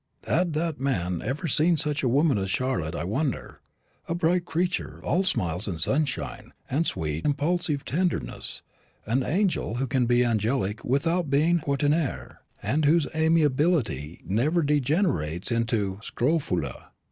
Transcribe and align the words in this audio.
Had 0.25 0.53
that 0.53 0.79
man 0.79 1.21
ever 1.21 1.47
seen 1.47 1.77
such 1.77 2.01
a 2.01 2.09
woman 2.09 2.39
as 2.39 2.49
Charlotte, 2.49 2.95
I 2.95 3.03
wonder 3.03 3.59
a 4.07 4.15
bright 4.15 4.45
creature, 4.45 4.99
all 5.05 5.21
smiles 5.21 5.67
and 5.67 5.79
sunshine, 5.79 6.53
and 6.71 6.87
sweet 6.87 7.23
impulsive 7.23 7.85
tenderness; 7.85 8.63
an 9.05 9.21
angel 9.21 9.75
who 9.75 9.85
can 9.85 10.07
be 10.07 10.25
angelic 10.25 10.83
without 10.83 11.29
being 11.29 11.59
poitrinaire, 11.59 12.39
and 12.63 12.85
whose 12.85 13.05
amiability 13.13 14.23
never 14.25 14.63
degenerates 14.63 15.51
into 15.51 15.99
scrofula? 16.01 16.89